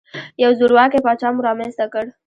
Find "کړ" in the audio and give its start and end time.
1.93-2.05